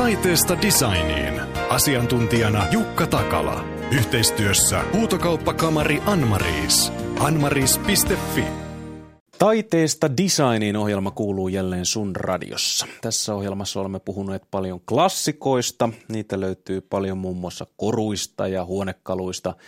Taiteesta 0.00 0.62
designiin. 0.62 1.40
Asiantuntijana 1.68 2.66
Jukka 2.70 3.06
Takala. 3.06 3.64
Yhteistyössä 3.90 4.84
huutokauppakamari 4.92 6.02
Anmaris. 6.06 6.92
Anmaris.fi. 7.18 8.44
Taiteesta 9.38 10.16
designiin 10.16 10.76
ohjelma 10.76 11.10
kuuluu 11.10 11.48
jälleen 11.48 11.86
sun 11.86 12.16
radiossa. 12.16 12.86
Tässä 13.00 13.34
ohjelmassa 13.34 13.80
olemme 13.80 14.00
puhuneet 14.00 14.42
paljon 14.50 14.80
klassikoista. 14.80 15.88
Niitä 16.08 16.40
löytyy 16.40 16.80
paljon 16.80 17.18
muun 17.18 17.36
muassa 17.36 17.66
koruista 17.76 18.48
ja 18.48 18.64
huonekaluista– 18.64 19.54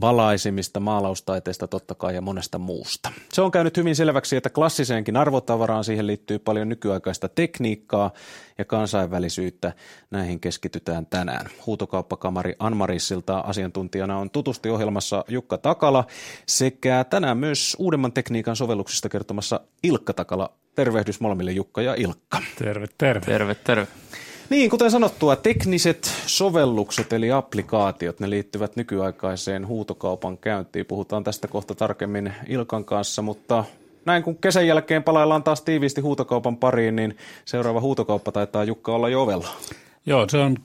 valaisimista, 0.00 0.80
maalaustaiteesta 0.80 1.66
totta 1.66 1.94
kai 1.94 2.14
ja 2.14 2.20
monesta 2.20 2.58
muusta. 2.58 3.12
Se 3.32 3.42
on 3.42 3.50
käynyt 3.50 3.76
hyvin 3.76 3.96
selväksi, 3.96 4.36
että 4.36 4.50
klassiseenkin 4.50 5.16
arvotavaraan 5.16 5.84
siihen 5.84 6.06
liittyy 6.06 6.38
paljon 6.38 6.68
nykyaikaista 6.68 7.28
tekniikkaa 7.28 8.10
ja 8.58 8.64
kansainvälisyyttä. 8.64 9.72
Näihin 10.10 10.40
keskitytään 10.40 11.06
tänään. 11.06 11.46
Huutokauppakamari 11.66 12.54
Anmarissilta 12.58 13.38
asiantuntijana 13.38 14.18
on 14.18 14.30
tutusti 14.30 14.70
ohjelmassa 14.70 15.24
Jukka 15.28 15.58
Takala 15.58 16.04
sekä 16.46 17.04
tänään 17.10 17.36
myös 17.36 17.76
uudemman 17.78 18.12
tekniikan 18.12 18.56
sovelluksista 18.56 19.08
kertomassa 19.08 19.60
Ilkka 19.82 20.12
Takala. 20.12 20.52
Tervehdys 20.74 21.20
molemmille 21.20 21.52
Jukka 21.52 21.82
ja 21.82 21.94
Ilkka. 21.94 22.42
Terve, 22.58 22.86
terve. 22.98 23.26
Terve, 23.26 23.54
terve. 23.54 23.86
Niin, 24.50 24.70
kuten 24.70 24.90
sanottua, 24.90 25.36
tekniset 25.36 26.12
sovellukset 26.26 27.12
eli 27.12 27.32
applikaatiot, 27.32 28.20
ne 28.20 28.30
liittyvät 28.30 28.76
nykyaikaiseen 28.76 29.66
huutokaupan 29.66 30.38
käyntiin. 30.38 30.86
Puhutaan 30.86 31.24
tästä 31.24 31.48
kohta 31.48 31.74
tarkemmin 31.74 32.32
Ilkan 32.48 32.84
kanssa, 32.84 33.22
mutta 33.22 33.64
näin 34.04 34.22
kun 34.22 34.36
kesän 34.36 34.66
jälkeen 34.66 35.02
palaillaan 35.02 35.42
taas 35.42 35.62
tiiviisti 35.62 36.00
huutokaupan 36.00 36.56
pariin, 36.56 36.96
niin 36.96 37.16
seuraava 37.44 37.80
huutokauppa 37.80 38.32
taitaa 38.32 38.64
Jukka 38.64 38.94
olla 38.94 39.08
jo 39.08 39.22
ovella. 39.22 39.48
Joo, 40.06 40.28
se 40.28 40.38
on 40.38 40.56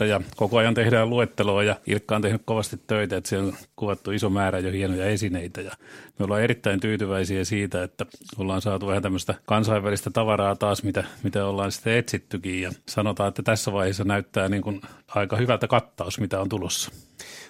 10.9. 0.00 0.04
ja 0.04 0.20
koko 0.36 0.58
ajan 0.58 0.74
tehdään 0.74 1.10
luetteloa 1.10 1.62
ja 1.62 1.76
Ilkka 1.86 2.16
on 2.16 2.22
tehnyt 2.22 2.42
kovasti 2.44 2.80
töitä, 2.86 3.16
että 3.16 3.28
siellä 3.28 3.46
on 3.46 3.56
kuvattu 3.76 4.10
iso 4.10 4.30
määrä 4.30 4.58
jo 4.58 4.72
hienoja 4.72 5.06
esineitä 5.06 5.60
ja 5.60 5.72
me 6.18 6.24
ollaan 6.24 6.42
erittäin 6.42 6.80
tyytyväisiä 6.80 7.44
siitä, 7.44 7.82
että 7.82 8.06
ollaan 8.38 8.62
saatu 8.62 8.86
vähän 8.86 9.02
tämmöistä 9.02 9.34
kansainvälistä 9.46 10.10
tavaraa 10.10 10.56
taas, 10.56 10.82
mitä, 10.82 11.04
mitä 11.22 11.46
ollaan 11.46 11.72
sitten 11.72 11.96
etsittykin 11.96 12.62
ja 12.62 12.72
sanotaan, 12.88 13.28
että 13.28 13.42
tässä 13.42 13.72
vaiheessa 13.72 14.04
näyttää 14.04 14.48
niin 14.48 14.62
kuin 14.62 14.80
aika 15.08 15.36
hyvältä 15.36 15.68
kattaus, 15.68 16.20
mitä 16.20 16.40
on 16.40 16.48
tulossa. 16.48 16.90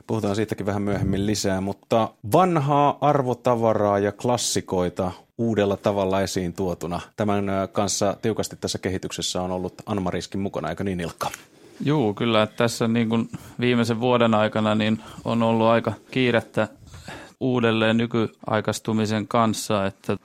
Puhutaan 0.06 0.36
siitäkin 0.36 0.66
vähän 0.66 0.82
myöhemmin 0.82 1.26
lisää, 1.26 1.60
mutta 1.60 2.14
vanhaa 2.32 2.98
arvotavaraa 3.00 3.98
ja 3.98 4.12
klassikoita 4.12 5.12
uudella 5.40 5.76
tavalla 5.76 6.20
esiin 6.20 6.52
tuotuna. 6.52 7.00
Tämän 7.16 7.44
kanssa 7.72 8.16
tiukasti 8.22 8.56
tässä 8.60 8.78
kehityksessä 8.78 9.42
on 9.42 9.50
ollut 9.50 9.74
Anmariskin 9.86 10.40
mukana, 10.40 10.70
eikö 10.70 10.84
niin 10.84 11.00
Ilkka? 11.00 11.30
Joo, 11.84 12.14
kyllä. 12.14 12.42
Että 12.42 12.56
tässä 12.56 12.88
niin 12.88 13.08
kuin 13.08 13.28
viimeisen 13.60 14.00
vuoden 14.00 14.34
aikana 14.34 14.74
niin 14.74 15.00
on 15.24 15.42
ollut 15.42 15.66
aika 15.66 15.92
kiirettä 16.10 16.68
uudelleen 17.40 17.96
nykyaikaistumisen 17.96 19.28
kanssa, 19.28 19.86
että 19.86 20.16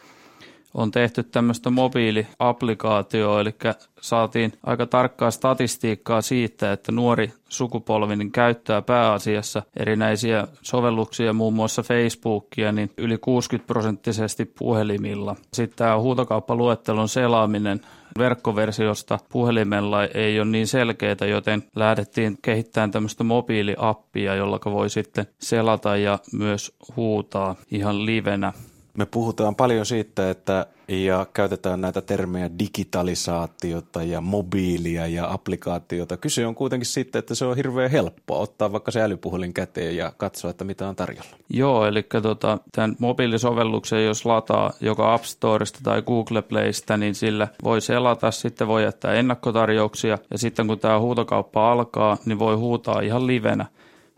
on 0.75 0.91
tehty 0.91 1.23
tämmöistä 1.23 1.69
mobiiliaplikaatioa, 1.69 3.41
eli 3.41 3.55
saatiin 4.01 4.53
aika 4.63 4.85
tarkkaa 4.85 5.31
statistiikkaa 5.31 6.21
siitä, 6.21 6.71
että 6.71 6.91
nuori 6.91 7.33
sukupolvi 7.49 8.15
niin 8.15 8.31
käyttää 8.31 8.81
pääasiassa 8.81 9.63
erinäisiä 9.79 10.47
sovelluksia, 10.61 11.33
muun 11.33 11.53
muassa 11.53 11.83
Facebookia, 11.83 12.71
niin 12.71 12.91
yli 12.97 13.17
60 13.17 13.67
prosenttisesti 13.67 14.45
puhelimilla. 14.45 15.35
Sitten 15.53 15.77
tämä 15.77 15.99
huutokauppaluettelon 15.99 17.09
selaaminen 17.09 17.81
verkkoversiosta 18.19 19.19
puhelimella 19.29 20.03
ei 20.03 20.39
ole 20.39 20.49
niin 20.49 20.67
selkeää, 20.67 21.15
joten 21.29 21.63
lähdettiin 21.75 22.37
kehittämään 22.41 22.91
tämmöistä 22.91 23.23
mobiiliappia, 23.23 24.35
jolla 24.35 24.59
voi 24.65 24.89
sitten 24.89 25.25
selata 25.39 25.97
ja 25.97 26.19
myös 26.33 26.75
huutaa 26.95 27.55
ihan 27.71 28.05
livenä 28.05 28.53
me 28.97 29.05
puhutaan 29.05 29.55
paljon 29.55 29.85
siitä, 29.85 30.29
että 30.29 30.65
ja 30.87 31.25
käytetään 31.33 31.81
näitä 31.81 32.01
termejä 32.01 32.49
digitalisaatiota 32.59 34.03
ja 34.03 34.21
mobiilia 34.21 35.07
ja 35.07 35.31
applikaatiota. 35.31 36.17
Kyse 36.17 36.47
on 36.47 36.55
kuitenkin 36.55 36.85
siitä, 36.85 37.19
että 37.19 37.35
se 37.35 37.45
on 37.45 37.55
hirveän 37.55 37.91
helppoa 37.91 38.39
ottaa 38.39 38.71
vaikka 38.71 38.91
se 38.91 39.01
älypuhelin 39.01 39.53
käteen 39.53 39.97
ja 39.97 40.11
katsoa, 40.17 40.51
että 40.51 40.63
mitä 40.63 40.87
on 40.87 40.95
tarjolla. 40.95 41.29
Joo, 41.49 41.85
eli 41.85 42.05
tota, 42.21 42.57
tämän 42.71 42.95
mobiilisovelluksen, 42.99 44.05
jos 44.05 44.25
lataa 44.25 44.73
joka 44.81 45.13
App 45.13 45.23
Storesta 45.23 45.79
tai 45.83 46.01
Google 46.01 46.41
Playsta, 46.41 46.97
niin 46.97 47.15
sillä 47.15 47.47
voi 47.63 47.81
selata, 47.81 48.31
sitten 48.31 48.67
voi 48.67 48.83
jättää 48.83 49.13
ennakkotarjouksia 49.13 50.17
ja 50.31 50.37
sitten 50.37 50.67
kun 50.67 50.79
tämä 50.79 50.99
huutokauppa 50.99 51.71
alkaa, 51.71 52.17
niin 52.25 52.39
voi 52.39 52.55
huutaa 52.55 52.99
ihan 52.99 53.27
livenä. 53.27 53.65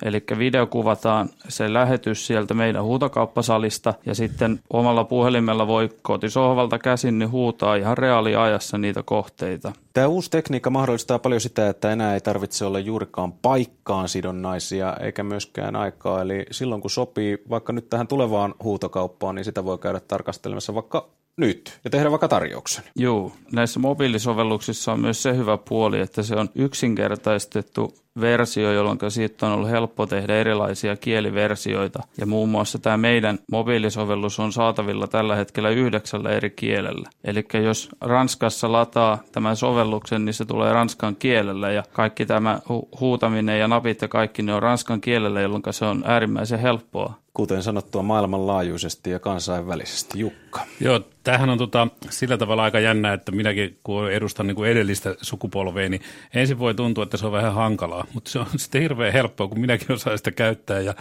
Eli 0.03 0.23
videokuvataan 0.37 1.29
se 1.47 1.73
lähetys 1.73 2.27
sieltä 2.27 2.53
meidän 2.53 2.83
huutokauppasalista 2.83 3.93
ja 4.05 4.15
sitten 4.15 4.59
omalla 4.69 5.03
puhelimella 5.03 5.67
voi 5.67 5.89
kotisohvalta 6.01 6.79
käsin 6.79 7.19
niin 7.19 7.31
huutaa 7.31 7.75
ihan 7.75 7.97
reaaliajassa 7.97 8.77
niitä 8.77 9.03
kohteita. 9.03 9.71
Tämä 9.93 10.07
uusi 10.07 10.31
tekniikka 10.31 10.69
mahdollistaa 10.69 11.19
paljon 11.19 11.41
sitä, 11.41 11.69
että 11.69 11.91
enää 11.91 12.13
ei 12.13 12.21
tarvitse 12.21 12.65
olla 12.65 12.79
juurikaan 12.79 13.33
paikkaan 13.33 14.09
sidonnaisia 14.09 14.97
eikä 15.01 15.23
myöskään 15.23 15.75
aikaa. 15.75 16.21
Eli 16.21 16.45
silloin 16.51 16.81
kun 16.81 16.91
sopii 16.91 17.37
vaikka 17.49 17.73
nyt 17.73 17.89
tähän 17.89 18.07
tulevaan 18.07 18.53
huutokauppaan, 18.63 19.35
niin 19.35 19.45
sitä 19.45 19.65
voi 19.65 19.77
käydä 19.77 19.99
tarkastelemassa 19.99 20.75
vaikka 20.75 21.09
nyt 21.37 21.79
ja 21.83 21.89
tehdä 21.89 22.11
vaikka 22.11 22.27
tarjouksen. 22.27 22.83
Joo, 22.95 23.31
näissä 23.51 23.79
mobiilisovelluksissa 23.79 24.93
on 24.93 24.99
myös 24.99 25.23
se 25.23 25.35
hyvä 25.35 25.57
puoli, 25.57 25.99
että 25.99 26.23
se 26.23 26.35
on 26.35 26.49
yksinkertaistettu 26.55 27.93
versio, 28.21 28.71
jolloin 28.71 28.99
siitä 29.09 29.45
on 29.45 29.51
ollut 29.51 29.69
helppo 29.69 30.05
tehdä 30.05 30.35
erilaisia 30.35 30.95
kieliversioita. 30.95 32.03
Ja 32.17 32.25
muun 32.25 32.49
muassa 32.49 32.79
tämä 32.79 32.97
meidän 32.97 33.39
mobiilisovellus 33.51 34.39
on 34.39 34.51
saatavilla 34.53 35.07
tällä 35.07 35.35
hetkellä 35.35 35.69
yhdeksällä 35.69 36.29
eri 36.29 36.49
kielellä. 36.49 37.09
Eli 37.23 37.45
jos 37.63 37.89
Ranskassa 38.01 38.71
lataa 38.71 39.23
tämän 39.31 39.55
sovelluksen, 39.55 40.25
niin 40.25 40.33
se 40.33 40.45
tulee 40.45 40.73
ranskan 40.73 41.15
kielellä 41.15 41.71
ja 41.71 41.83
kaikki 41.93 42.25
tämä 42.25 42.59
hu- 42.69 42.99
huutaminen 42.99 43.59
ja 43.59 43.67
napit 43.67 44.01
ja 44.01 44.07
kaikki 44.07 44.41
ne 44.41 44.53
on 44.53 44.63
ranskan 44.63 45.01
kielellä, 45.01 45.41
jolloin 45.41 45.63
se 45.71 45.85
on 45.85 46.03
äärimmäisen 46.05 46.59
helppoa 46.59 47.13
kuten 47.37 47.63
sanottua 47.63 48.03
maailmanlaajuisesti 48.03 49.09
ja 49.09 49.19
kansainvälisesti. 49.19 50.19
Jukka. 50.19 50.61
Joo, 50.79 51.01
tämähän 51.23 51.49
on 51.49 51.57
tota, 51.57 51.87
sillä 52.09 52.37
tavalla 52.37 52.63
aika 52.63 52.79
jännä, 52.79 53.13
että 53.13 53.31
minäkin 53.31 53.79
kun 53.83 54.11
edustan 54.11 54.47
niin 54.47 54.55
kuin 54.55 54.69
edellistä 54.69 55.15
sukupolvea, 55.21 55.89
niin 55.89 56.01
ensin 56.33 56.59
voi 56.59 56.73
tuntua, 56.73 57.03
että 57.03 57.17
se 57.17 57.25
on 57.25 57.31
vähän 57.31 57.53
hankalaa, 57.53 58.05
mutta 58.13 58.29
se 58.29 58.39
on 58.39 58.45
sitten 58.55 58.81
hirveän 58.81 59.13
helppoa, 59.13 59.47
kun 59.47 59.59
minäkin 59.59 59.91
osaan 59.91 60.17
sitä 60.17 60.31
käyttää 60.31 60.79
ja 60.79 60.95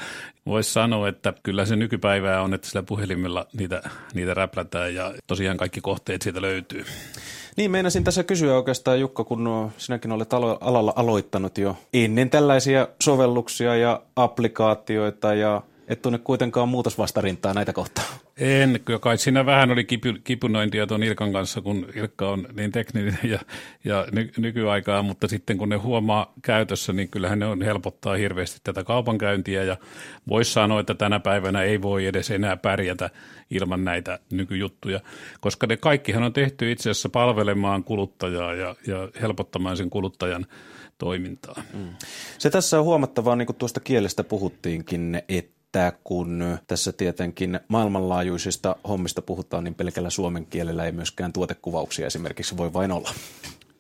voisi 0.47 0.73
sanoa, 0.73 1.09
että 1.09 1.33
kyllä 1.43 1.65
se 1.65 1.77
nykypäivää 1.77 2.43
on, 2.43 2.55
että 2.55 2.69
sillä 2.69 2.83
puhelimella 2.83 3.47
niitä, 3.59 3.83
niitä 4.15 4.35
räplätään 4.35 4.95
ja 4.95 5.15
tosiaan 5.27 5.57
kaikki 5.57 5.81
kohteet 5.81 6.23
siitä 6.23 6.43
löytyy. 6.43 6.85
Niin, 7.57 7.71
meinasin 7.71 8.05
tässä 8.05 8.25
kysyä 8.25 8.57
oikeastaan 8.57 9.01
Jukka, 9.01 9.25
kun 9.25 9.71
sinäkin 9.79 10.13
olet 10.13 10.33
alalla 10.33 10.93
aloittanut 10.97 11.59
jo 11.59 11.77
ennen 11.95 12.31
tällaisia 12.31 12.89
sovelluksia 13.03 13.77
ja 13.77 14.03
applikaatioita 14.17 15.35
ja 15.35 15.63
et 15.89 16.03
tunne 16.03 16.19
kuitenkaan 16.19 16.69
muutosvastarintaa 16.69 17.55
näitä 17.55 17.73
kohtaa. 17.73 18.05
En, 18.37 18.81
kyllä 18.85 18.99
kai 18.99 19.19
siinä 19.19 19.47
vähän 19.47 19.71
oli 19.71 19.85
kipu, 19.85 20.09
kipunointia 20.25 20.87
tuon 20.87 21.03
Ilkan 21.03 21.33
kanssa, 21.33 21.61
kun 21.61 21.87
Ilkka 21.95 22.31
on 22.31 22.49
niin 22.57 22.73
tekninen 22.73 23.19
ja, 23.23 23.39
ja 23.85 24.07
ny, 24.13 24.31
nykyaikaa, 24.37 25.03
mutta 25.03 25.29
sitten 25.29 25.59
kun 25.59 25.69
ne 25.69 25.77
huomaa 25.77 26.33
käytössä, 26.43 26.93
niin 26.93 27.09
kyllähän 27.09 27.39
ne 27.39 27.47
on 27.47 27.63
helpottaa 27.63 28.17
hirveästi 28.17 28.61
tätä 28.65 28.85
kaupankäyntiä 28.85 29.65
ja 29.65 29.77
voisi 30.29 30.53
sanoa, 30.53 30.81
että 30.81 30.95
tänä 30.95 31.21
päivänä 31.21 31.63
ei 31.63 31.83
voi 31.83 32.07
edes 32.07 32.31
enää 32.31 32.57
pärjätä 32.57 33.11
ilman 33.51 33.85
näitä 33.85 34.19
nykyjuttuja, 34.31 35.01
koska 35.41 35.67
ne 35.67 35.77
kaikkihan 35.77 36.23
on 36.23 36.33
tehty 36.33 36.73
itse 36.73 36.91
asiassa 36.91 37.09
palvelemaan 37.09 37.85
kuluttajaa 37.85 38.55
ja, 38.55 38.77
ja 38.87 39.09
helpottamaan 39.21 39.77
sen 39.77 39.91
kuluttajan 39.91 40.47
toimintaa. 40.99 41.63
Mm. 41.75 41.89
Se 42.39 42.51
tässä 42.51 42.79
on 42.79 42.85
huomattavaa, 42.85 43.37
niin 43.37 43.47
kuin 43.47 43.57
tuosta 43.57 43.81
kielestä 43.81 44.25
puhuttiinkin, 44.25 45.23
että 45.29 45.56
että 45.67 45.93
kun 46.05 46.59
tässä 46.67 46.93
tietenkin 46.93 47.61
maailmanlaajuisista 47.69 48.77
hommista 48.89 49.23
puhutaan, 49.23 49.65
niin 49.65 49.75
pelkällä 49.75 50.11
suomen 50.11 50.47
kielellä 50.47 50.85
ei 50.85 50.93
myöskään 50.93 51.33
tuotekuvauksia 51.33 52.07
esimerkiksi 52.07 52.57
voi 52.57 52.73
vain 52.73 52.93
olla. 52.93 53.11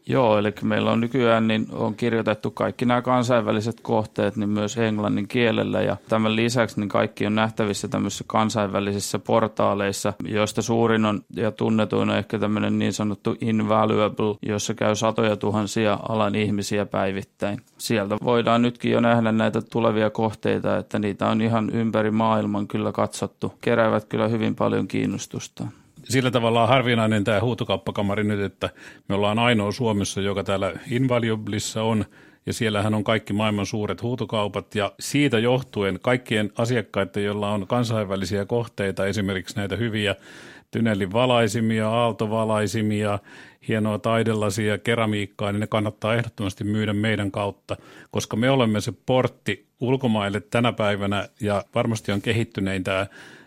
Joo, 0.08 0.38
eli 0.38 0.52
meillä 0.62 0.92
on 0.92 1.00
nykyään 1.00 1.48
niin 1.48 1.66
on 1.72 1.94
kirjoitettu 1.94 2.50
kaikki 2.50 2.84
nämä 2.84 3.02
kansainväliset 3.02 3.80
kohteet 3.80 4.36
niin 4.36 4.48
myös 4.48 4.76
englannin 4.76 5.28
kielellä 5.28 5.82
ja 5.82 5.96
tämän 6.08 6.36
lisäksi 6.36 6.80
niin 6.80 6.88
kaikki 6.88 7.26
on 7.26 7.34
nähtävissä 7.34 7.88
tämmöisissä 7.88 8.24
kansainvälisissä 8.26 9.18
portaaleissa, 9.18 10.12
joista 10.24 10.62
suurin 10.62 11.04
on 11.04 11.20
ja 11.36 11.50
tunnetuin 11.50 12.10
on 12.10 12.16
ehkä 12.16 12.38
tämmöinen 12.38 12.78
niin 12.78 12.92
sanottu 12.92 13.36
invaluable, 13.40 14.36
jossa 14.42 14.74
käy 14.74 14.94
satoja 14.94 15.36
tuhansia 15.36 15.98
alan 16.08 16.34
ihmisiä 16.34 16.86
päivittäin. 16.86 17.60
Sieltä 17.78 18.16
voidaan 18.24 18.62
nytkin 18.62 18.92
jo 18.92 19.00
nähdä 19.00 19.32
näitä 19.32 19.62
tulevia 19.62 20.10
kohteita, 20.10 20.76
että 20.76 20.98
niitä 20.98 21.28
on 21.28 21.40
ihan 21.40 21.70
ympäri 21.70 22.10
maailman 22.10 22.68
kyllä 22.68 22.92
katsottu. 22.92 23.54
Keräävät 23.60 24.04
kyllä 24.04 24.28
hyvin 24.28 24.54
paljon 24.54 24.88
kiinnostusta. 24.88 25.66
Sillä 26.08 26.30
tavalla 26.30 26.62
on 26.62 26.68
harvinainen 26.68 27.24
tämä 27.24 27.40
huutokauppakamari 27.40 28.24
nyt, 28.24 28.40
että 28.40 28.70
me 29.08 29.14
ollaan 29.14 29.38
ainoa 29.38 29.72
Suomessa, 29.72 30.20
joka 30.20 30.44
täällä 30.44 30.72
Invaluablissa 30.90 31.82
on– 31.82 32.04
ja 32.46 32.52
siellähän 32.52 32.94
on 32.94 33.04
kaikki 33.04 33.32
maailman 33.32 33.66
suuret 33.66 34.02
huutokaupat 34.02 34.74
ja 34.74 34.92
siitä 35.00 35.38
johtuen 35.38 35.98
kaikkien 36.02 36.52
asiakkaiden, 36.58 37.24
joilla 37.24 37.50
on 37.50 37.66
kansainvälisiä 37.66 38.44
kohteita, 38.44 39.06
esimerkiksi 39.06 39.56
näitä 39.56 39.76
hyviä 39.76 40.14
Tynellin 40.70 41.12
valaisimia, 41.12 41.88
aaltovalaisimia, 41.88 43.18
hienoa 43.68 43.98
taidelasia, 43.98 44.78
keramiikkaa, 44.78 45.52
niin 45.52 45.60
ne 45.60 45.66
kannattaa 45.66 46.14
ehdottomasti 46.14 46.64
myydä 46.64 46.92
meidän 46.92 47.30
kautta, 47.30 47.76
koska 48.10 48.36
me 48.36 48.50
olemme 48.50 48.80
se 48.80 48.92
portti 49.06 49.66
ulkomaille 49.80 50.40
tänä 50.40 50.72
päivänä 50.72 51.28
ja 51.40 51.64
varmasti 51.74 52.12
on 52.12 52.22
kehittynein 52.22 52.84
tämä 52.84 53.06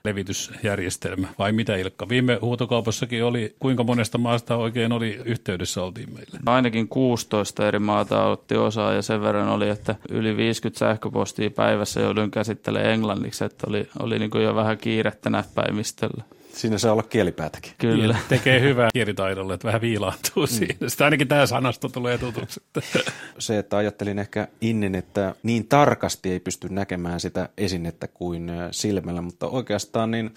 levitysjärjestelmä, 0.09 1.27
vai 1.39 1.51
mitä 1.51 1.75
Ilkka? 1.75 2.09
Viime 2.09 2.39
huutokaupassakin 2.41 3.23
oli, 3.23 3.55
kuinka 3.59 3.83
monesta 3.83 4.17
maasta 4.17 4.55
oikein 4.55 4.91
oli 4.91 5.21
yhteydessä 5.25 5.83
oltiin 5.83 6.13
meille? 6.13 6.39
Ainakin 6.45 6.87
16 6.87 7.67
eri 7.67 7.79
maata 7.79 8.25
otti 8.25 8.55
osaa 8.55 8.93
ja 8.93 9.01
sen 9.01 9.21
verran 9.21 9.49
oli, 9.49 9.69
että 9.69 9.95
yli 10.09 10.37
50 10.37 10.79
sähköpostia 10.79 11.49
päivässä 11.49 12.01
joudun 12.01 12.31
käsittelemään 12.31 12.93
englanniksi, 12.93 13.45
että 13.45 13.67
oli, 13.69 13.89
oli 13.99 14.19
niin 14.19 14.31
kuin 14.31 14.43
jo 14.43 14.55
vähän 14.55 14.77
kiirettä 14.77 15.29
näppäimistöllä. 15.29 16.23
Siinä 16.59 16.77
saa 16.77 16.91
olla 16.91 17.03
kielipäätäkin. 17.03 17.71
Kyllä. 17.77 18.13
Ja 18.13 18.19
tekee 18.29 18.61
hyvää 18.61 18.89
kielitaidolle, 18.93 19.53
että 19.53 19.67
vähän 19.67 19.81
viilaantuu 19.81 20.43
mm. 20.43 20.47
siinä. 20.47 20.89
Sitten 20.89 21.05
ainakin 21.05 21.27
tämä 21.27 21.45
sanasto 21.45 21.89
tulee 21.89 22.17
tutuksi. 22.17 22.61
Se, 23.39 23.57
että 23.57 23.77
ajattelin 23.77 24.19
ehkä 24.19 24.47
innen, 24.61 24.95
että 24.95 25.35
niin 25.43 25.67
tarkasti 25.67 26.31
ei 26.31 26.39
pysty 26.39 26.69
näkemään 26.69 27.19
sitä 27.19 27.49
esinettä 27.57 28.07
kuin 28.07 28.51
silmällä, 28.71 29.21
mutta 29.21 29.47
oikeastaan 29.47 30.11
niin 30.11 30.31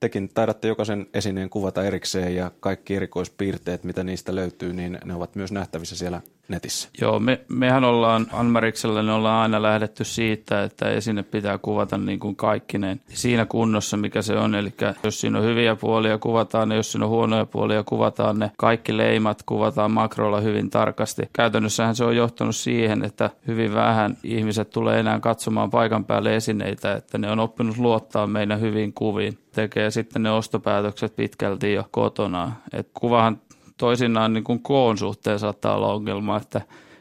tekin 0.00 0.28
taidatte 0.34 0.68
jokaisen 0.68 1.06
esineen 1.14 1.50
kuvata 1.50 1.84
erikseen 1.84 2.34
ja 2.34 2.50
kaikki 2.60 2.94
erikoispiirteet, 2.94 3.84
mitä 3.84 4.04
niistä 4.04 4.34
löytyy, 4.34 4.72
niin 4.72 4.98
ne 5.04 5.14
ovat 5.14 5.34
myös 5.34 5.52
nähtävissä 5.52 5.96
siellä 5.96 6.20
netissä. 6.48 6.88
Joo, 7.00 7.18
me, 7.18 7.40
mehän 7.48 7.84
ollaan 7.84 8.26
Anmariksella, 8.32 9.02
ne 9.02 9.12
ollaan 9.12 9.42
aina 9.42 9.62
lähdetty 9.62 10.04
siitä, 10.04 10.62
että 10.64 10.90
esine 10.90 11.22
pitää 11.22 11.58
kuvata 11.58 11.98
niin 11.98 12.18
kuin 12.18 12.36
kaikkineen 12.36 13.00
siinä 13.08 13.46
kunnossa, 13.46 13.96
mikä 13.96 14.22
se 14.22 14.34
on. 14.34 14.54
Eli 14.54 14.74
jos 15.04 15.20
siinä 15.20 15.38
on 15.38 15.44
hyviä 15.44 15.76
puolia, 15.76 16.18
kuvataan 16.18 16.68
ne, 16.68 16.76
jos 16.76 16.92
siinä 16.92 17.04
on 17.04 17.10
huonoja 17.10 17.46
puolia, 17.46 17.82
kuvataan 17.82 18.38
ne. 18.38 18.50
Kaikki 18.56 18.96
leimat 18.96 19.42
kuvataan 19.42 19.90
makrolla 19.90 20.40
hyvin 20.40 20.70
tarkasti. 20.70 21.22
Käytännössähän 21.32 21.96
se 21.96 22.04
on 22.04 22.16
johtanut 22.16 22.56
siihen, 22.56 23.04
että 23.04 23.30
hyvin 23.46 23.74
vähän 23.74 24.16
ihmiset 24.24 24.70
tulee 24.70 25.00
enää 25.00 25.20
katsomaan 25.20 25.70
paikan 25.70 26.04
päälle 26.04 26.36
esineitä, 26.36 26.92
että 26.92 27.18
ne 27.18 27.30
on 27.30 27.40
oppinut 27.40 27.78
luottaa 27.78 28.26
meidän 28.26 28.60
hyviin 28.60 28.92
kuviin. 28.92 29.38
Tekee 29.52 29.90
sitten 29.90 30.22
ne 30.22 30.30
ostopäätökset 30.30 31.16
pitkälti 31.16 31.72
jo 31.72 31.84
kotona. 31.90 32.52
Et 32.72 32.90
kuvahan 32.94 33.40
toisinaan 33.78 34.32
niin 34.32 34.44
kuin 34.44 34.62
koon 34.62 34.98
suhteen 34.98 35.38
saattaa 35.38 35.76
olla 35.76 35.92
ongelma, 35.92 36.36
että, 36.36 36.60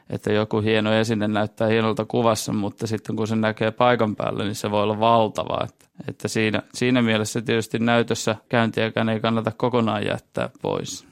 että 0.10 0.34
joku 0.34 0.62
hieno 0.62 0.94
esine 0.94 1.28
näyttää 1.28 1.68
hienolta 1.68 2.06
kuvassa, 2.06 2.54
mutta 2.54 2.88
sitten 2.88 3.16
kun 3.16 3.28
se 3.28 3.36
näkee 3.36 3.72
paikan 3.72 4.16
päällä, 4.16 4.44
niin 4.44 4.56
se 4.56 4.72
voi 4.72 4.84
olla 4.84 5.00
valtava. 5.00 5.64
Että, 5.64 5.86
että 6.08 6.28
siinä, 6.28 6.64
siinä 6.74 7.02
mielessä 7.02 7.42
tietysti 7.42 7.80
näytössä 7.80 8.36
käyntiäkään 8.50 9.10
ei 9.10 9.20
kannata 9.20 9.52
kokonaan 9.58 10.06
jättää 10.06 10.50
pois. 10.62 11.08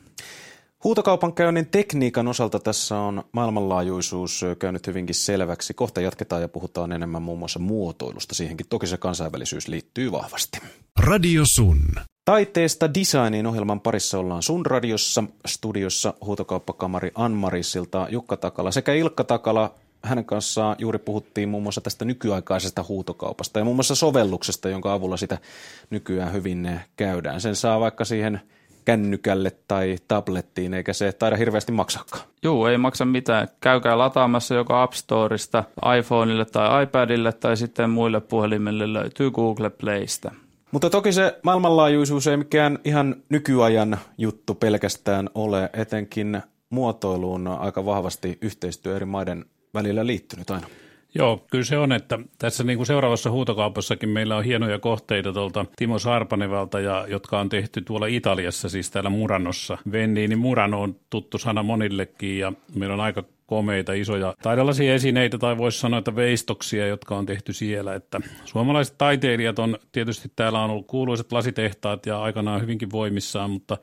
Huutokaupan 0.83 1.33
käynnin 1.33 1.67
tekniikan 1.67 2.27
osalta 2.27 2.59
tässä 2.59 2.99
on 2.99 3.23
maailmanlaajuisuus 3.31 4.45
käynyt 4.59 4.87
hyvinkin 4.87 5.15
selväksi. 5.15 5.73
Kohta 5.73 6.01
jatketaan 6.01 6.41
ja 6.41 6.47
puhutaan 6.47 6.91
enemmän 6.91 7.21
muun 7.21 7.39
muassa 7.39 7.59
muotoilusta. 7.59 8.35
Siihenkin 8.35 8.65
toki 8.69 8.87
se 8.87 8.97
kansainvälisyys 8.97 9.67
liittyy 9.67 10.11
vahvasti. 10.11 10.59
Radio 10.99 11.43
Sun. 11.45 11.79
Taiteesta 12.25 12.93
designin 12.93 13.47
ohjelman 13.47 13.81
parissa 13.81 14.19
ollaan 14.19 14.43
sun 14.43 14.65
radiossa, 14.65 15.23
studiossa 15.45 16.13
huutokauppakamari 16.25 17.11
Anmarissilta 17.15 18.07
Jukka 18.09 18.37
Takala 18.37 18.71
sekä 18.71 18.93
Ilkka 18.93 19.23
Takala. 19.23 19.73
Hänen 20.03 20.25
kanssaan 20.25 20.75
juuri 20.79 20.99
puhuttiin 20.99 21.49
muun 21.49 21.63
muassa 21.63 21.81
tästä 21.81 22.05
nykyaikaisesta 22.05 22.85
huutokaupasta 22.87 23.59
ja 23.59 23.65
muun 23.65 23.75
muassa 23.75 23.95
sovelluksesta, 23.95 24.69
jonka 24.69 24.93
avulla 24.93 25.17
sitä 25.17 25.37
nykyään 25.89 26.33
hyvin 26.33 26.79
käydään. 26.95 27.41
Sen 27.41 27.55
saa 27.55 27.79
vaikka 27.79 28.05
siihen 28.05 28.41
kännykälle 28.85 29.51
tai 29.67 29.95
tablettiin, 30.07 30.73
eikä 30.73 30.93
se 30.93 31.11
taida 31.11 31.35
hirveästi 31.35 31.71
maksakaan. 31.71 32.23
Joo, 32.43 32.67
ei 32.67 32.77
maksa 32.77 33.05
mitään. 33.05 33.47
Käykää 33.59 33.97
lataamassa 33.97 34.55
joko 34.55 34.75
App 34.75 34.93
Storeista, 34.93 35.63
iPhoneille 35.99 36.45
tai 36.45 36.83
iPadille 36.83 37.33
tai 37.33 37.57
sitten 37.57 37.89
muille 37.89 38.21
puhelimille 38.21 38.93
löytyy 38.93 39.31
Google 39.31 39.69
Playsta. 39.69 40.31
Mutta 40.75 40.89
toki 40.89 41.13
se 41.13 41.39
maailmanlaajuisuus 41.43 42.27
ei 42.27 42.37
mikään 42.37 42.79
ihan 42.83 43.15
nykyajan 43.29 43.97
juttu 44.17 44.55
pelkästään 44.55 45.29
ole, 45.35 45.69
etenkin 45.73 46.41
muotoiluun 46.69 47.47
aika 47.47 47.85
vahvasti 47.85 48.37
yhteistyö 48.41 48.95
eri 48.95 49.05
maiden 49.05 49.45
välillä 49.73 50.05
liittynyt 50.05 50.49
aina. 50.49 50.67
Joo, 51.17 51.45
kyllä 51.51 51.63
se 51.63 51.77
on, 51.77 51.91
että 51.91 52.19
tässä 52.39 52.63
niin 52.63 52.77
kuin 52.77 52.87
seuraavassa 52.87 53.31
huutokaupassakin 53.31 54.09
meillä 54.09 54.37
on 54.37 54.43
hienoja 54.43 54.79
kohteita 54.79 55.33
tuolta 55.33 55.65
Timo 55.75 55.99
Sarpanevalta, 55.99 56.79
ja, 56.79 57.05
jotka 57.09 57.39
on 57.39 57.49
tehty 57.49 57.81
tuolla 57.81 58.05
Italiassa, 58.05 58.69
siis 58.69 58.91
täällä 58.91 59.09
Muranossa. 59.09 59.77
Venniini 59.91 60.35
Murano 60.35 60.81
on 60.81 60.95
tuttu 61.09 61.37
sana 61.37 61.63
monillekin, 61.63 62.39
ja 62.39 62.53
meillä 62.75 62.93
on 62.93 62.99
aika 62.99 63.23
komeita, 63.45 63.93
isoja 63.93 64.33
taidelaisia 64.41 64.93
esineitä 64.93 65.37
tai 65.37 65.57
voisi 65.57 65.79
sanoa, 65.79 65.99
että 65.99 66.15
veistoksia, 66.15 66.87
jotka 66.87 67.17
on 67.17 67.25
tehty 67.25 67.53
siellä. 67.53 67.95
Että 67.95 68.21
suomalaiset 68.45 68.97
taiteilijat 68.97 69.59
on, 69.59 69.77
tietysti 69.91 70.31
täällä 70.35 70.63
on 70.63 70.69
ollut 70.69 70.87
kuuluiset 70.87 71.31
lasitehtaat 71.31 72.05
ja 72.05 72.21
aikanaan 72.21 72.61
hyvinkin 72.61 72.91
voimissaan, 72.91 73.49
mutta 73.49 73.77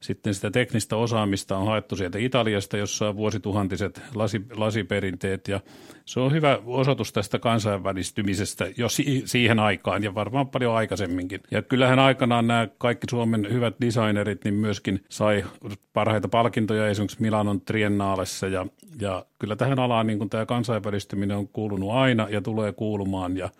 sitten 0.00 0.34
sitä 0.34 0.50
teknistä 0.50 0.96
osaamista 0.96 1.56
on 1.56 1.66
haettu 1.66 1.96
sieltä 1.96 2.18
Italiasta, 2.18 2.76
jossa 2.76 3.08
on 3.08 3.16
vuosituhantiset 3.16 4.02
lasi, 4.14 4.42
lasiperinteet. 4.56 5.48
Ja 5.48 5.60
se 6.04 6.20
on 6.20 6.32
hyvä 6.32 6.58
osoitus 6.66 7.12
tästä 7.12 7.38
kansainvälistymisestä 7.38 8.66
jo 8.76 8.88
si- 8.88 9.22
siihen 9.24 9.58
aikaan 9.58 10.02
ja 10.04 10.14
varmaan 10.14 10.48
paljon 10.48 10.74
aikaisemminkin. 10.74 11.40
Ja 11.50 11.62
kyllähän 11.62 11.98
aikanaan 11.98 12.46
nämä 12.46 12.68
kaikki 12.78 13.06
Suomen 13.10 13.46
hyvät 13.52 13.74
designerit 13.80 14.44
niin 14.44 14.54
myöskin 14.54 15.04
sai 15.08 15.44
parhaita 15.92 16.28
palkintoja 16.28 16.88
esimerkiksi 16.88 17.22
Milanon 17.22 17.60
Triennaalessa. 17.60 18.46
Ja, 18.46 18.66
ja 19.00 19.26
kyllä 19.38 19.56
tähän 19.56 19.78
alaan 19.78 20.06
niin 20.06 20.18
kuin 20.18 20.30
tämä 20.30 20.46
kansainvälistyminen 20.46 21.36
on 21.36 21.48
kuulunut 21.48 21.90
aina 21.90 22.26
ja 22.30 22.40
tulee 22.40 22.72
kuulumaan. 22.72 23.36
Ja 23.36 23.50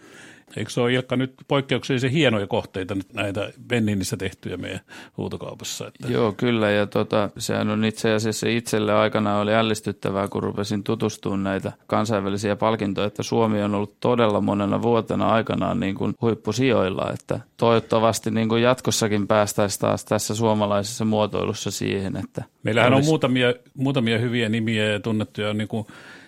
Eikö 0.57 0.71
se 0.71 0.81
ole 0.81 0.93
Ilkka 0.93 1.17
nyt 1.17 1.35
poikkeuksellisen 1.49 2.11
hienoja 2.11 2.47
kohteita 2.47 2.95
nyt 2.95 3.13
näitä 3.13 3.53
Benninissä 3.69 4.17
tehtyjä 4.17 4.57
meidän 4.57 4.81
huutokaupassa? 5.17 5.87
Että. 5.87 6.13
Joo, 6.13 6.33
kyllä 6.33 6.71
ja 6.71 6.87
tota, 6.87 7.31
sehän 7.39 7.71
on 7.71 7.85
itse 7.85 8.13
asiassa 8.13 8.49
itselle 8.49 8.95
aikana 8.95 9.39
oli 9.39 9.55
ällistyttävää, 9.55 10.29
kun 10.29 10.43
rupesin 10.43 10.85
tutustumaan 10.85 11.43
näitä 11.43 11.73
kansainvälisiä 11.87 12.57
palkintoja, 12.57 13.07
että 13.07 13.23
Suomi 13.23 13.62
on 13.62 13.75
ollut 13.75 14.00
todella 14.00 14.41
monena 14.41 14.83
vuotena 14.83 15.29
aikanaan 15.29 15.81
niin 15.81 15.95
kuin 15.95 16.15
huippusijoilla, 16.21 17.12
että 17.12 17.41
toivottavasti 17.57 18.31
niin 18.31 18.49
kuin 18.49 18.62
jatkossakin 18.62 19.26
päästäisiin 19.26 19.81
taas 19.81 20.05
tässä 20.05 20.35
suomalaisessa 20.35 21.05
muotoilussa 21.05 21.71
siihen, 21.71 22.17
että 22.17 22.45
Meillähän 22.62 22.95
olisi... 22.95 23.07
on 23.07 23.11
muutamia, 23.11 23.55
muutamia 23.75 24.19
hyviä 24.19 24.49
nimiä 24.49 24.85
ja 24.85 25.00
tunnettuja 25.00 25.55
niin 25.55 25.69
kuin 25.69 25.87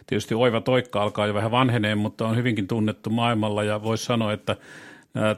Tietysti 0.09 0.35
Oiva 0.35 0.61
Toikka 0.61 1.03
alkaa 1.03 1.27
jo 1.27 1.35
vähän 1.35 1.51
vanheneen, 1.51 1.99
mutta 1.99 2.27
on 2.27 2.37
hyvinkin 2.37 2.69
tunnettu 2.69 3.11
maailmalla 3.11 3.65
ja 3.65 3.83
voisi 3.83 4.05
sanoa, 4.05 4.33
että 4.33 4.57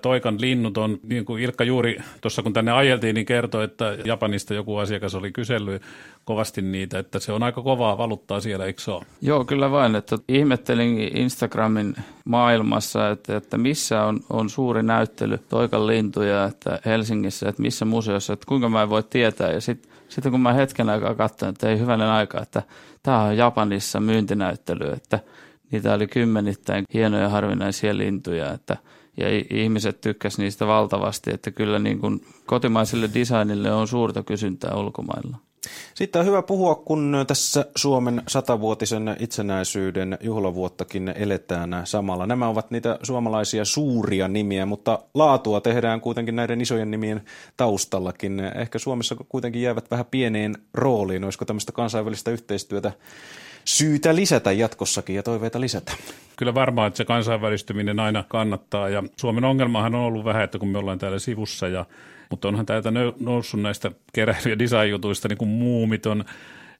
Toikan 0.03 0.41
linnut 0.41 0.79
on, 0.79 0.99
niin 1.03 1.25
kuin 1.25 1.43
Ilkka 1.43 1.65
juuri 1.65 1.99
tuossa 2.21 2.43
kun 2.43 2.53
tänne 2.53 2.73
ajeltiin, 2.73 3.15
niin 3.15 3.27
kertoi, 3.27 3.65
että 3.65 3.97
Japanista 4.05 4.55
joku 4.55 4.77
asiakas 4.77 5.15
oli 5.15 5.33
kysellyt 5.33 5.83
kovasti 6.25 6.63
niitä, 6.63 6.99
että 6.99 7.19
se 7.19 7.33
on 7.33 7.43
aika 7.43 7.63
kovaa 7.63 7.99
valuuttaa 7.99 8.41
siellä, 8.41 8.67
eikö 8.67 8.81
se 8.81 8.91
ole? 8.91 9.07
Joo, 9.23 9.45
kyllä 9.45 9.71
vain. 9.71 9.95
Että 9.95 10.19
ihmettelin 10.29 11.17
Instagramin 11.17 11.95
maailmassa, 12.25 13.11
että, 13.11 13.37
että 13.37 13.59
missä 13.59 14.05
on, 14.05 14.21
on 14.31 14.51
suuri 14.51 14.83
näyttely 14.83 15.39
Toikan 15.49 15.87
lintuja 15.87 16.45
että 16.45 16.79
Helsingissä, 16.87 17.49
että 17.49 17.63
missä 17.63 17.85
museossa, 17.85 18.33
että 18.33 18.47
kuinka 18.49 18.69
mä 18.69 18.83
en 18.83 18.91
voi 18.91 19.03
tietää. 19.03 19.53
Ja 19.53 19.61
sitten 19.61 19.91
sitten 20.11 20.33
kun 20.33 20.41
mä 20.41 20.53
hetken 20.53 20.91
aikaa 20.91 21.15
katsoin, 21.15 21.51
että 21.51 21.69
ei 21.69 21.79
hyvänen 21.79 22.09
aika, 22.09 22.43
että 22.43 22.63
tämä 23.03 23.23
on 23.23 23.37
Japanissa 23.37 24.01
myyntinäyttely, 24.01 24.93
että 24.93 25.19
niitä 25.73 25.95
oli 25.95 26.07
kymmenittäin 26.07 26.85
hienoja 26.95 27.29
harvinaisia 27.29 27.97
lintuja, 27.97 28.53
että 28.53 28.77
ja 29.21 29.45
ihmiset 29.51 30.01
tykkäsivät 30.01 30.45
niistä 30.45 30.67
valtavasti, 30.67 31.31
että 31.35 31.51
kyllä 31.51 31.79
niin 31.79 31.99
kuin 31.99 32.21
kotimaiselle 32.47 33.11
designille 33.15 33.73
on 33.73 33.89
suurta 33.89 34.23
kysyntää 34.23 34.75
ulkomailla. 34.75 35.37
Sitten 35.95 36.21
on 36.21 36.27
hyvä 36.27 36.43
puhua, 36.43 36.75
kun 36.75 37.17
tässä 37.27 37.67
Suomen 37.77 38.23
satavuotisen 38.29 39.17
itsenäisyyden 39.19 40.19
juhlavuottakin 40.21 41.09
eletään 41.09 41.83
samalla. 41.85 42.27
Nämä 42.27 42.49
ovat 42.49 42.71
niitä 42.71 42.99
suomalaisia 43.03 43.65
suuria 43.65 44.29
nimiä, 44.29 44.67
mutta 44.67 44.99
laatua 45.15 45.61
tehdään 45.61 46.01
kuitenkin 46.01 46.37
näiden 46.37 46.61
isojen 46.61 46.91
nimien 46.91 47.23
taustallakin. 47.57 48.41
Ehkä 48.41 48.79
Suomessa 48.79 49.17
kuitenkin 49.29 49.63
jäävät 49.63 49.91
vähän 49.91 50.07
pieneen 50.11 50.57
rooliin. 50.75 51.25
Olisiko 51.25 51.45
tämmöistä 51.45 51.73
kansainvälistä 51.73 52.31
yhteistyötä 52.31 52.93
syytä 53.65 54.17
lisätä 54.17 54.53
jatkossakin 54.53 55.17
ja 55.17 55.23
toiveita 55.23 55.61
lisätä? 55.61 55.93
kyllä 56.41 56.55
varmaan, 56.55 56.89
että 56.89 56.97
se 56.99 57.05
kansainvälistyminen 57.05 58.01
aina 58.01 58.25
kannattaa. 58.29 58.89
Ja 58.89 59.03
Suomen 59.17 59.45
ongelmahan 59.45 59.95
on 59.95 60.01
ollut 60.01 60.25
vähän, 60.25 60.43
että 60.43 60.59
kun 60.59 60.69
me 60.69 60.79
ollaan 60.79 60.99
täällä 60.99 61.19
sivussa, 61.19 61.69
ja, 61.69 61.85
mutta 62.31 62.49
onhan 62.49 62.67
täältä 62.67 62.93
noussut 63.21 63.61
näistä 63.61 63.93
keräily- 64.13 64.51
ja 64.51 64.59
design-jutuista 64.59 65.29
niin 65.29 65.39
kuin 65.39 65.49
muumiton 65.49 66.25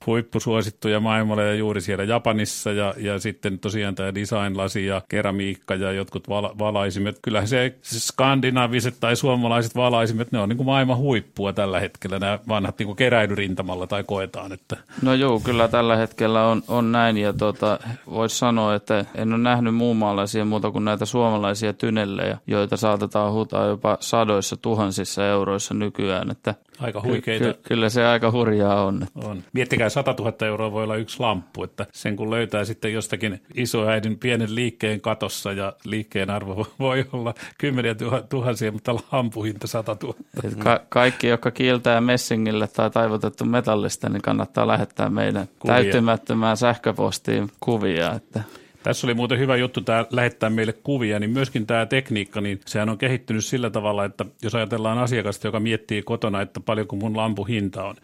huippusuosittuja 0.07 1.01
maailmalla 1.01 1.43
ja 1.43 1.55
juuri 1.55 1.81
siellä 1.81 2.05
Japanissa 2.05 2.73
ja, 2.73 2.95
ja 2.97 3.19
sitten 3.19 3.59
tosiaan 3.59 3.95
tämä 3.95 4.15
design-lasi 4.15 4.87
ja 4.87 5.03
keramiikka 5.09 5.75
ja 5.75 5.93
jotkut 5.93 6.29
vala, 6.29 6.55
valaisimet. 6.59 7.19
Kyllähän 7.23 7.49
se, 7.49 7.75
se 7.83 8.01
skandinaaviset 8.01 8.95
tai 9.01 9.17
suomalaiset 9.17 9.75
valaisimet, 9.75 10.33
ne 10.33 10.39
on 10.39 10.49
niin 10.49 10.57
kuin 10.57 10.67
maailman 10.67 10.97
huippua 10.97 11.53
tällä 11.53 11.81
hetkellä, 11.81 12.19
nämä 12.19 12.39
vanhat 12.49 12.79
niin 12.79 12.87
kuin 12.87 12.97
keräilyrintamalla 12.97 13.87
tai 13.87 14.05
koetaan. 14.05 14.53
Että. 14.53 14.77
No 15.03 15.15
joo, 15.15 15.41
kyllä 15.41 15.69
tällä 15.69 15.97
hetkellä 15.97 16.47
on, 16.47 16.63
on 16.69 16.93
näin 16.93 17.17
ja 17.17 17.33
tota, 17.33 17.79
voisi 18.11 18.39
sanoa, 18.39 18.75
että 18.75 19.05
en 19.15 19.33
ole 19.33 19.43
nähnyt 19.43 19.75
muun 19.75 19.97
maalaisia 19.97 20.45
muuta 20.45 20.71
kuin 20.71 20.85
näitä 20.85 21.05
suomalaisia 21.05 21.73
tynellejä, 21.73 22.39
joita 22.47 22.77
saatetaan 22.77 23.33
huutaa 23.33 23.67
jopa 23.67 23.97
sadoissa 24.01 24.57
tuhansissa 24.57 25.27
euroissa 25.27 25.75
nykyään, 25.75 26.31
että 26.31 26.55
Aika 26.81 27.03
huikeita. 27.03 27.45
Ky- 27.45 27.53
ky- 27.53 27.61
kyllä 27.69 27.89
se 27.89 28.07
aika 28.07 28.31
hurjaa 28.31 28.85
on. 28.85 29.07
on. 29.25 29.43
Miettikää, 29.53 29.89
100 29.89 30.15
000 30.19 30.47
euroa 30.47 30.73
voi 30.73 30.85
olla 30.85 30.97
yksi 30.97 31.21
lamppu, 31.21 31.65
että 31.65 31.87
sen 31.93 32.17
kun 32.17 32.31
löytää 32.31 32.65
sitten 32.65 32.93
jostakin 32.93 33.43
isoäidin 33.55 34.19
pienen 34.19 34.55
liikkeen 34.55 35.01
katossa 35.01 35.53
ja 35.53 35.73
liikkeen 35.85 36.31
arvo 36.31 36.67
voi 36.79 37.05
olla 37.13 37.35
kymmeniä 37.59 37.95
tuhansia, 38.29 38.73
mutta 38.73 38.95
lampuhinta 39.13 39.67
100 39.67 39.97
000. 40.03 40.15
Ka- 40.59 40.81
kaikki, 40.89 41.27
jotka 41.27 41.51
kiiltää 41.51 42.01
messingille 42.01 42.67
tai 42.67 42.91
taivutettu 42.91 43.45
metallista, 43.45 44.09
niin 44.09 44.23
kannattaa 44.23 44.67
lähettää 44.67 45.11
meidän 45.11 45.49
kuvia. 45.59 45.75
täytymättömään 45.75 46.57
sähköpostiin 46.57 47.51
kuvia. 47.61 48.13
Että 48.15 48.43
tässä 48.83 49.07
oli 49.07 49.15
muuten 49.15 49.39
hyvä 49.39 49.57
juttu 49.57 49.81
tämä 49.81 50.07
lähettää 50.11 50.51
meille 50.51 50.73
kuvia, 50.73 51.21
niin 51.21 51.31
myöskin 51.31 51.67
tämä 51.67 51.87
tekniikka, 51.87 52.41
niin 52.41 52.61
sehän 52.67 52.89
on 52.89 52.99
kehittynyt 52.99 53.45
sillä 53.45 53.71
tavalla, 53.71 54.05
että 54.05 54.25
jos 54.43 54.55
ajatellaan 54.55 54.99
asiakasta, 54.99 55.49
joka 55.49 55.61
miettii 55.61 56.03
kotona, 56.03 56.41
että 56.41 56.61
paljonko 56.61 56.97
mun 56.97 57.17
lampu 57.17 57.45
hinta 57.45 57.85
on, 57.85 57.95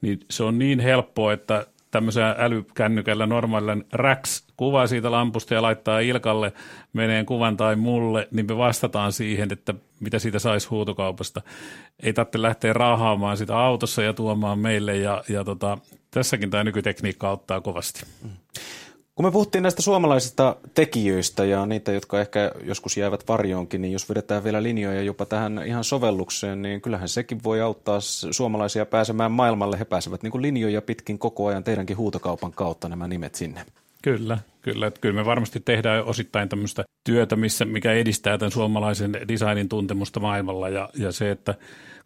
niin 0.00 0.20
se 0.30 0.44
on 0.44 0.58
niin 0.58 0.80
helppoa, 0.80 1.32
että 1.32 1.66
tämmöisellä 1.90 2.36
älykännykällä 2.38 3.26
normaalilla 3.26 3.76
RAX 3.92 4.42
kuvaa 4.56 4.86
siitä 4.86 5.10
lampusta 5.10 5.54
ja 5.54 5.62
laittaa 5.62 6.00
Ilkalle 6.00 6.52
meneen 6.92 7.26
kuvan 7.26 7.56
tai 7.56 7.76
mulle, 7.76 8.28
niin 8.30 8.46
me 8.46 8.56
vastataan 8.56 9.12
siihen, 9.12 9.52
että 9.52 9.74
mitä 10.00 10.18
siitä 10.18 10.38
saisi 10.38 10.68
huutokaupasta. 10.68 11.42
Ei 12.02 12.12
tarvitse 12.12 12.42
lähteä 12.42 12.72
raahaamaan 12.72 13.36
sitä 13.36 13.58
autossa 13.58 14.02
ja 14.02 14.12
tuomaan 14.12 14.58
meille 14.58 14.96
ja, 14.96 15.24
ja 15.28 15.44
tota, 15.44 15.78
tässäkin 16.10 16.50
tämä 16.50 16.64
nykytekniikka 16.64 17.28
auttaa 17.28 17.60
kovasti. 17.60 18.02
Mm. 18.22 18.30
Kun 19.14 19.26
me 19.26 19.30
puhuttiin 19.30 19.62
näistä 19.62 19.82
suomalaisista 19.82 20.56
tekijöistä 20.74 21.44
ja 21.44 21.66
niitä, 21.66 21.92
jotka 21.92 22.20
ehkä 22.20 22.52
joskus 22.64 22.96
jäävät 22.96 23.28
varjoonkin, 23.28 23.82
niin 23.82 23.92
jos 23.92 24.08
vedetään 24.08 24.44
vielä 24.44 24.62
linjoja 24.62 25.02
jopa 25.02 25.26
tähän 25.26 25.62
ihan 25.66 25.84
sovellukseen, 25.84 26.62
niin 26.62 26.80
kyllähän 26.80 27.08
sekin 27.08 27.40
voi 27.44 27.60
auttaa 27.60 28.00
suomalaisia 28.30 28.86
pääsemään 28.86 29.32
maailmalle. 29.32 29.78
He 29.78 29.84
pääsevät 29.84 30.22
niin 30.22 30.30
kuin 30.30 30.42
linjoja 30.42 30.82
pitkin 30.82 31.18
koko 31.18 31.46
ajan 31.46 31.64
teidänkin 31.64 31.96
huutokaupan 31.96 32.52
kautta 32.52 32.88
nämä 32.88 33.08
nimet 33.08 33.34
sinne. 33.34 33.66
Kyllä, 34.02 34.38
kyllä. 34.62 34.86
Että 34.86 35.00
kyllä 35.00 35.14
me 35.14 35.24
varmasti 35.24 35.60
tehdään 35.60 36.04
osittain 36.04 36.48
tämmöistä 36.48 36.84
työtä, 37.04 37.36
missä, 37.36 37.64
mikä 37.64 37.92
edistää 37.92 38.38
tämän 38.38 38.52
suomalaisen 38.52 39.12
designin 39.12 39.68
tuntemusta 39.68 40.20
maailmalla 40.20 40.68
ja, 40.68 40.88
ja 40.94 41.12
se, 41.12 41.30
että 41.30 41.54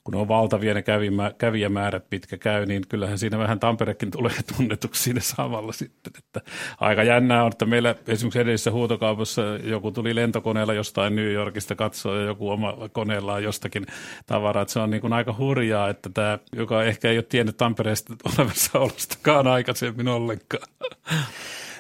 kun 0.07 0.15
on 0.15 0.29
valtavia 0.29 0.75
ne 0.75 0.83
kävimä, 0.83 1.33
kävijämäärät, 1.39 2.05
mitkä 2.11 2.39
käy, 2.39 2.67
niin 2.67 2.83
kyllähän 2.89 3.19
siinä 3.19 3.39
vähän 3.39 3.61
Tamperekin 3.61 4.11
tulee 4.11 4.33
tunnetuksi 4.57 5.03
siinä 5.03 5.21
samalla 5.21 5.73
sitten. 5.73 6.13
Että 6.19 6.41
aika 6.81 7.03
jännää 7.03 7.45
on, 7.45 7.53
että 7.53 7.67
meillä 7.67 7.95
esimerkiksi 8.07 8.39
edellisessä 8.39 8.71
huutokaupassa 8.71 9.43
joku 9.65 9.91
tuli 9.91 10.15
lentokoneella 10.15 10.75
jostain 10.75 11.17
New 11.17 11.33
Yorkista 11.33 11.75
katsoa 11.75 12.17
ja 12.17 12.23
joku 12.23 12.51
oma 12.51 12.77
koneellaan 12.93 13.43
jostakin 13.43 13.87
tavaraa. 14.27 14.63
Että 14.63 14.73
se 14.73 14.81
on 14.81 14.91
niin 14.91 15.01
kuin 15.01 15.13
aika 15.13 15.35
hurjaa, 15.39 15.89
että 15.89 16.11
tämä, 16.15 16.39
joka 16.57 16.85
ehkä 16.85 17.11
ei 17.11 17.19
ole 17.19 17.27
tiennyt 17.29 17.57
Tampereesta 17.57 18.15
olevassa 18.39 18.79
olostakaan 18.79 19.47
aikaisemmin 19.47 20.09
ollenkaan. 20.09 20.69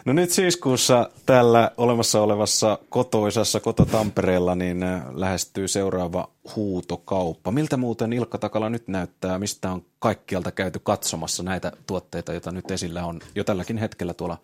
No 0.06 0.12
nyt 0.12 0.30
syyskuussa 0.30 1.10
tällä 1.26 1.70
olemassa 1.76 2.20
olevassa 2.20 2.78
kotoisassa 2.88 3.60
Koto-Tampereella 3.60 4.54
niin 4.54 4.82
äh, 4.82 5.02
lähestyy 5.14 5.68
seuraava 5.68 6.28
huutokauppa. 6.56 7.50
Miltä 7.50 7.76
muuten 7.76 8.12
Ilkka 8.12 8.38
Takala 8.38 8.70
nyt 8.70 8.88
näyttää? 8.88 9.38
Mistä 9.38 9.70
on 9.70 9.82
kaikkialta 9.98 10.50
käyty 10.50 10.80
katsomassa 10.82 11.42
näitä 11.42 11.72
tuotteita, 11.86 12.32
joita 12.32 12.52
nyt 12.52 12.70
esillä 12.70 13.04
on 13.04 13.20
jo 13.34 13.44
tälläkin 13.44 13.78
hetkellä 13.78 14.14
tuolla 14.14 14.38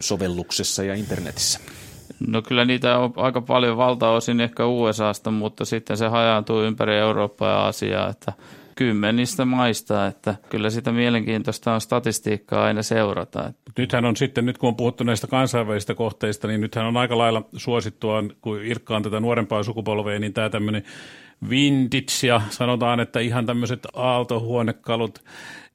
sovelluksessa 0.00 0.84
ja 0.84 0.94
internetissä? 0.94 1.60
No 2.26 2.42
kyllä 2.42 2.64
niitä 2.64 2.98
on 2.98 3.12
aika 3.16 3.40
paljon 3.40 3.76
valtaosin 3.76 4.40
ehkä 4.40 4.66
USAsta, 4.66 5.30
mutta 5.30 5.64
sitten 5.64 5.96
se 5.96 6.08
hajaantuu 6.08 6.62
ympäri 6.62 6.96
Eurooppaa 6.96 7.50
ja 7.50 7.66
Asiaa, 7.66 8.08
että– 8.08 8.32
kymmenistä 8.80 9.44
maista, 9.44 10.06
että 10.06 10.34
kyllä 10.48 10.70
sitä 10.70 10.92
mielenkiintoista 10.92 11.74
on 11.74 11.80
statistiikkaa 11.80 12.64
aina 12.64 12.82
seurata. 12.82 13.52
Nythän 13.78 14.04
on 14.04 14.16
sitten, 14.16 14.46
nyt 14.46 14.58
kun 14.58 14.68
on 14.68 14.76
puhuttu 14.76 15.04
näistä 15.04 15.26
kansainvälisistä 15.26 15.94
kohteista, 15.94 16.48
niin 16.48 16.60
nythän 16.60 16.86
on 16.86 16.96
aika 16.96 17.18
lailla 17.18 17.42
suosittua, 17.56 18.24
kun 18.40 18.62
Irkka 18.64 18.96
on 18.96 19.02
tätä 19.02 19.20
nuorempaa 19.20 19.62
sukupolvea, 19.62 20.18
niin 20.18 20.32
tämä 20.32 20.50
tämmöinen 20.50 20.82
vintage 21.50 22.26
ja 22.26 22.40
sanotaan, 22.50 23.00
että 23.00 23.20
ihan 23.20 23.46
tämmöiset 23.46 23.86
aaltohuonekalut, 23.94 25.18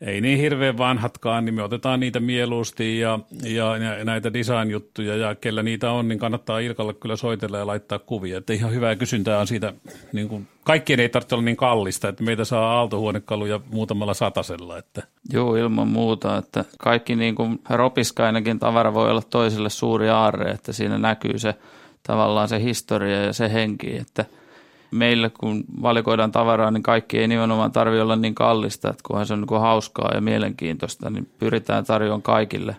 ei 0.01 0.21
niin 0.21 0.39
hirveän 0.39 0.77
vanhatkaan, 0.77 1.45
niin 1.45 1.55
me 1.55 1.63
otetaan 1.63 1.99
niitä 1.99 2.19
mieluusti 2.19 2.99
ja, 2.99 3.19
ja, 3.43 3.77
ja 3.77 4.05
näitä 4.05 4.33
design-juttuja 4.33 5.15
ja 5.15 5.35
kellä 5.35 5.63
niitä 5.63 5.91
on, 5.91 6.07
niin 6.07 6.19
kannattaa 6.19 6.59
Ilkalle 6.59 6.93
kyllä 6.93 7.15
soitella 7.15 7.57
ja 7.57 7.67
laittaa 7.67 7.99
kuvia. 7.99 8.37
Että 8.37 8.53
ihan 8.53 8.71
hyvää 8.71 8.95
kysyntää 8.95 9.39
on 9.39 9.47
siitä, 9.47 9.73
niin 10.13 10.29
kuin, 10.29 10.47
kaikkien 10.63 10.99
ei 10.99 11.09
tarvitse 11.09 11.35
olla 11.35 11.45
niin 11.45 11.57
kallista, 11.57 12.07
että 12.07 12.23
meitä 12.23 12.45
saa 12.45 12.77
aaltohuonekaluja 12.77 13.59
muutamalla 13.71 14.13
satasella. 14.13 14.77
Että. 14.77 15.03
Joo, 15.33 15.55
ilman 15.55 15.87
muuta, 15.87 16.37
että 16.37 16.65
kaikki 16.77 17.15
niin 17.15 17.35
kuin 17.35 17.59
ropiskainakin 17.69 18.59
tavara 18.59 18.93
voi 18.93 19.11
olla 19.11 19.23
toiselle 19.29 19.69
suuri 19.69 20.09
aarre, 20.09 20.51
että 20.51 20.73
siinä 20.73 20.97
näkyy 20.97 21.39
se 21.39 21.55
tavallaan 22.07 22.49
se 22.49 22.61
historia 22.61 23.23
ja 23.23 23.33
se 23.33 23.53
henki, 23.53 23.97
että– 23.97 24.25
meille, 24.91 25.31
kun 25.39 25.63
valikoidaan 25.81 26.31
tavaraa, 26.31 26.71
niin 26.71 26.83
kaikki 26.83 27.19
ei 27.19 27.27
nimenomaan 27.27 27.71
tarvitse 27.71 28.01
olla 28.01 28.15
niin 28.15 28.35
kallista, 28.35 28.89
että 28.89 29.03
kunhan 29.07 29.25
se 29.25 29.33
on 29.33 29.45
niin 29.49 29.61
hauskaa 29.61 30.11
ja 30.13 30.21
mielenkiintoista, 30.21 31.09
niin 31.09 31.29
pyritään 31.39 31.85
tarjoamaan 31.85 32.21
kaikille 32.21 32.75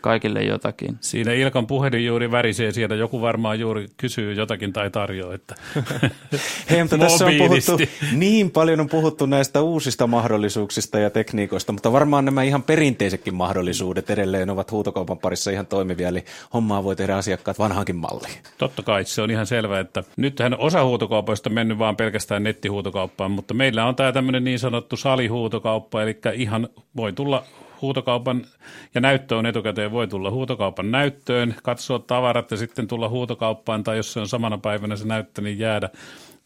kaikille 0.00 0.42
jotakin. 0.42 0.96
Siinä 1.00 1.32
Ilkan 1.32 1.66
puhelin 1.66 2.06
juuri 2.06 2.30
värisee 2.30 2.72
sieltä, 2.72 2.94
joku 2.94 3.20
varmaan 3.20 3.60
juuri 3.60 3.86
kysyy 3.96 4.32
jotakin 4.32 4.72
tai 4.72 4.90
tarjoaa. 4.90 5.34
Että 5.34 5.54
Hei, 6.70 6.82
mutta 6.82 6.98
tässä 6.98 7.26
on 7.26 7.32
puhuttu, 7.38 7.78
niin 8.12 8.50
paljon 8.50 8.80
on 8.80 8.88
puhuttu 8.88 9.26
näistä 9.26 9.60
uusista 9.60 10.06
mahdollisuuksista 10.06 10.98
ja 10.98 11.10
tekniikoista, 11.10 11.72
mutta 11.72 11.92
varmaan 11.92 12.24
nämä 12.24 12.42
ihan 12.42 12.62
perinteisetkin 12.62 13.34
mahdollisuudet 13.34 14.10
edelleen 14.10 14.50
ovat 14.50 14.70
huutokaupan 14.70 15.18
parissa 15.18 15.50
ihan 15.50 15.66
toimivia, 15.66 16.08
eli 16.08 16.24
hommaa 16.54 16.84
voi 16.84 16.96
tehdä 16.96 17.16
asiakkaat 17.16 17.58
vanhankin 17.58 17.96
malliin. 17.96 18.38
Totta 18.58 18.82
kai, 18.82 19.04
se 19.04 19.22
on 19.22 19.30
ihan 19.30 19.46
selvä, 19.46 19.80
että 19.80 20.04
nythän 20.16 20.58
osa 20.58 20.84
huutokaupoista 20.84 21.50
on 21.50 21.54
mennyt 21.54 21.78
vaan 21.78 21.96
pelkästään 21.96 22.42
nettihuutokauppaan, 22.42 23.30
mutta 23.30 23.54
meillä 23.54 23.86
on 23.86 23.96
tämä 23.96 24.12
tämmöinen 24.12 24.44
niin 24.44 24.58
sanottu 24.58 24.96
salihuutokauppa, 24.96 26.02
eli 26.02 26.18
ihan 26.34 26.68
voi 26.96 27.12
tulla 27.12 27.44
huutokaupan 27.82 28.46
ja 28.94 29.00
näyttö 29.00 29.36
on 29.36 29.46
etukäteen, 29.46 29.90
voi 29.90 30.08
tulla 30.08 30.30
huutokaupan 30.30 30.90
näyttöön, 30.90 31.54
katsoa 31.62 31.98
tavarat 31.98 32.50
ja 32.50 32.56
sitten 32.56 32.88
tulla 32.88 33.08
huutokauppaan 33.08 33.84
tai 33.84 33.96
jos 33.96 34.12
se 34.12 34.20
on 34.20 34.28
samana 34.28 34.58
päivänä 34.58 34.96
se 34.96 35.06
näyttö, 35.06 35.42
niin 35.42 35.58
jäädä, 35.58 35.88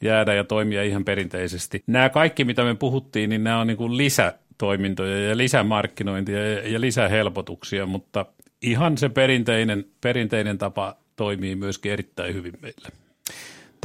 jäädä 0.01 0.35
ja 0.35 0.45
toimia 0.45 0.83
ihan 0.83 1.05
perinteisesti. 1.05 1.83
Nämä 1.87 2.09
kaikki, 2.09 2.45
mitä 2.45 2.65
me 2.65 2.75
puhuttiin, 2.75 3.31
niin 3.31 3.45
nämä 3.45 3.61
on 3.61 3.67
niin 3.67 3.77
kuin 3.77 3.97
lisätoimintoja 3.97 5.29
ja 5.29 5.37
lisämarkkinointia 5.37 6.51
ja, 6.51 6.69
ja 6.69 6.81
lisähelpotuksia, 6.81 7.87
mutta 7.87 8.27
ihan 8.63 8.99
se 8.99 9.09
perinteinen, 9.09 9.85
perinteinen 10.01 10.59
tapa 10.59 10.97
toimii 11.17 11.57
myöskin 11.57 11.93
erittäin 11.93 12.35
hyvin 12.35 12.55
meille. 12.63 13.04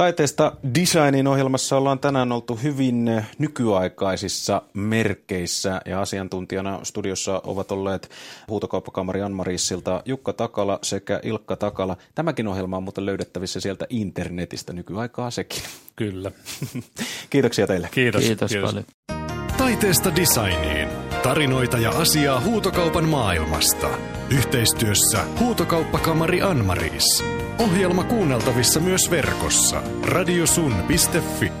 Taiteesta 0.00 0.52
designin 0.74 1.26
ohjelmassa 1.26 1.76
ollaan 1.76 1.98
tänään 1.98 2.32
oltu 2.32 2.56
hyvin 2.62 3.24
nykyaikaisissa 3.38 4.62
merkeissä 4.74 5.80
ja 5.86 6.00
asiantuntijana 6.00 6.80
studiossa 6.82 7.40
ovat 7.44 7.72
olleet 7.72 8.10
huutokauppakamari 8.48 9.22
Anmarissilta 9.22 10.02
Jukka 10.04 10.32
Takala 10.32 10.78
sekä 10.82 11.20
Ilkka 11.22 11.56
Takala. 11.56 11.96
Tämäkin 12.14 12.48
ohjelma 12.48 12.76
on 12.76 12.82
muuten 12.82 13.06
löydettävissä 13.06 13.60
sieltä 13.60 13.86
internetistä 13.90 14.72
nykyaikaa 14.72 15.30
sekin. 15.30 15.62
Kyllä. 15.96 16.30
Kiitoksia 17.30 17.66
teille. 17.66 17.88
Kiitos. 17.90 18.24
Kiitos, 18.24 18.50
Kiitos. 18.50 18.70
paljon. 18.70 18.84
Taiteesta 19.58 20.16
designiin. 20.16 20.88
Tarinoita 21.22 21.78
ja 21.78 21.90
asiaa 21.90 22.40
huutokaupan 22.40 23.08
maailmasta. 23.08 23.88
Yhteistyössä 24.30 25.24
Huutokauppakamari 25.40 26.42
Anmaris. 26.42 27.24
Ohjelma 27.60 28.04
kuunneltavissa 28.04 28.80
myös 28.80 29.10
verkossa. 29.10 29.82
radiosun.fi. 30.02 31.59